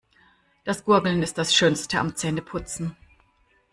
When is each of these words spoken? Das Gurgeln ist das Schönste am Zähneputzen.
Das 0.63 0.83
Gurgeln 0.83 1.21
ist 1.21 1.37
das 1.37 1.53
Schönste 1.53 1.99
am 1.99 2.15
Zähneputzen. 2.15 2.97